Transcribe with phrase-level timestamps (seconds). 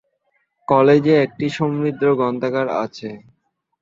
[0.67, 3.09] কলেজে একটি সমৃদ্ধ গ্রন্থাগার আছে।